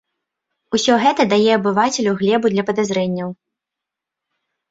Усё 0.75 0.93
гэта 1.03 1.25
дае 1.33 1.51
абывацелю 1.57 2.15
глебу 2.21 2.47
для 2.55 2.63
падазрэнняў. 2.69 3.31